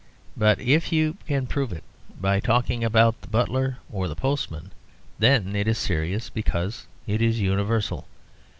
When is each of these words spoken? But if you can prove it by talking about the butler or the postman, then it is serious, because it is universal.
But 0.35 0.59
if 0.59 0.91
you 0.91 1.15
can 1.27 1.45
prove 1.45 1.71
it 1.71 1.83
by 2.19 2.39
talking 2.39 2.83
about 2.83 3.21
the 3.21 3.27
butler 3.27 3.77
or 3.91 4.07
the 4.07 4.15
postman, 4.15 4.71
then 5.19 5.55
it 5.55 5.67
is 5.67 5.77
serious, 5.77 6.27
because 6.31 6.87
it 7.05 7.21
is 7.21 7.39
universal. 7.39 8.07